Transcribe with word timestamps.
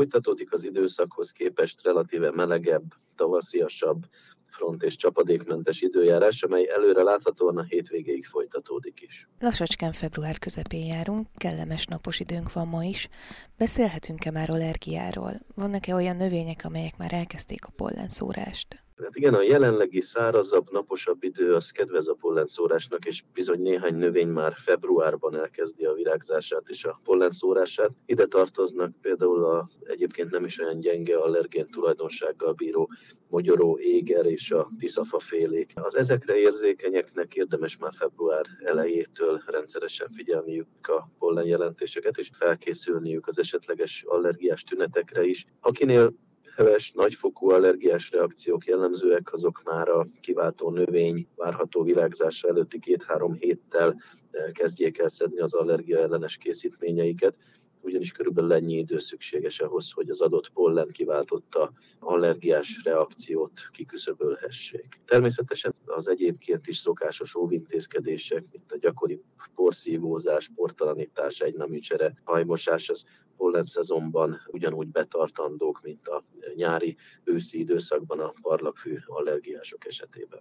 Folytatódik 0.00 0.52
az 0.52 0.64
időszakhoz 0.64 1.30
képest 1.30 1.82
relatíve 1.82 2.30
melegebb, 2.30 2.94
tavasziasabb, 3.16 4.06
front 4.46 4.82
és 4.82 4.96
csapadékmentes 4.96 5.80
időjárás, 5.80 6.42
amely 6.42 6.68
előre 6.68 7.02
láthatóan 7.02 7.56
a 7.56 7.62
hétvégéig 7.62 8.26
folytatódik 8.26 9.00
is. 9.00 9.28
Lassacskán 9.38 9.92
február 9.92 10.38
közepén 10.38 10.86
járunk, 10.86 11.26
kellemes 11.34 11.86
napos 11.86 12.20
időnk 12.20 12.52
van 12.52 12.68
ma 12.68 12.84
is. 12.84 13.08
Beszélhetünk-e 13.58 14.30
már 14.30 14.50
allergiáról? 14.50 15.32
Vannak-e 15.54 15.94
olyan 15.94 16.16
növények, 16.16 16.64
amelyek 16.64 16.96
már 16.96 17.12
elkezdték 17.12 17.64
a 17.64 17.72
pollenszórást? 17.76 18.82
Hát 19.02 19.16
igen, 19.16 19.34
a 19.34 19.42
jelenlegi 19.42 20.00
szárazabb, 20.00 20.70
naposabb 20.70 21.22
idő 21.22 21.54
az 21.54 21.70
kedvez 21.70 22.08
a 22.08 22.14
pollenszórásnak, 22.14 23.04
és 23.04 23.24
bizony 23.32 23.60
néhány 23.60 23.94
növény 23.94 24.28
már 24.28 24.54
februárban 24.56 25.36
elkezdi 25.36 25.84
a 25.84 25.92
virágzását 25.92 26.62
és 26.66 26.84
a 26.84 27.00
pollenszórását. 27.04 27.90
Ide 28.06 28.26
tartoznak 28.26 28.92
például 29.00 29.44
a 29.44 29.68
egyébként 29.82 30.30
nem 30.30 30.44
is 30.44 30.60
olyan 30.60 30.80
gyenge 30.80 31.16
allergén 31.16 31.70
tulajdonsággal 31.70 32.52
bíró 32.52 32.90
mogyoró, 33.28 33.78
éger 33.78 34.26
és 34.26 34.50
a 34.50 34.70
tiszafa 34.78 35.18
félék. 35.18 35.72
Az 35.74 35.96
ezekre 35.96 36.36
érzékenyeknek 36.36 37.34
érdemes 37.34 37.76
már 37.76 37.92
február 37.94 38.46
elejétől 38.64 39.42
rendszeresen 39.46 40.08
figyelniük 40.10 40.66
a 40.82 41.08
pollen 41.18 41.46
jelentéseket, 41.46 42.18
és 42.18 42.30
felkészülniük 42.32 43.26
az 43.26 43.38
esetleges 43.38 44.04
allergiás 44.06 44.62
tünetekre 44.62 45.24
is. 45.24 45.46
Akinél 45.60 46.12
heves, 46.60 46.92
nagyfokú 46.92 47.50
allergiás 47.50 48.10
reakciók 48.10 48.66
jellemzőek, 48.66 49.32
azok 49.32 49.62
már 49.64 49.88
a 49.88 50.06
kiváltó 50.20 50.70
növény 50.70 51.26
várható 51.36 51.82
virágzása 51.82 52.48
előtti 52.48 52.78
két-három 52.78 53.34
héttel 53.34 54.02
eh, 54.30 54.50
kezdjék 54.52 54.98
el 54.98 55.08
szedni 55.08 55.40
az 55.40 55.54
allergia 55.54 55.98
ellenes 55.98 56.36
készítményeiket, 56.36 57.34
ugyanis 57.80 58.12
körülbelül 58.12 58.52
ennyi 58.52 58.76
idő 58.76 58.98
szükséges 58.98 59.60
ahhoz, 59.60 59.90
hogy 59.90 60.10
az 60.10 60.20
adott 60.20 60.50
pollen 60.52 60.88
kiváltotta 60.88 61.72
allergiás 61.98 62.80
reakciót 62.84 63.68
kiküszöbölhessék. 63.72 65.00
Természetesen 65.04 65.74
az 65.84 66.08
egyébként 66.08 66.66
is 66.66 66.78
szokásos 66.78 67.34
óvintézkedések, 67.34 68.44
mint 68.52 68.72
a 68.72 68.78
gyakori 68.78 69.22
porszívózás, 69.54 70.50
portalanítás, 70.54 71.40
egyneműcsere, 71.40 72.20
hajmosás, 72.24 72.88
az 72.88 73.04
pollen 73.36 73.64
szezonban 73.64 74.40
ugyanúgy 74.46 74.88
betartandók, 74.88 75.80
mint 75.82 76.08
a 76.08 76.24
nyári 76.54 76.96
őszi 77.24 77.58
időszakban 77.58 78.20
a 78.20 78.32
parlagfű 78.42 78.96
allergiások 79.06 79.86
esetében. 79.86 80.40